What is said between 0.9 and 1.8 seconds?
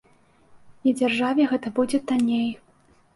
дзяржаве гэта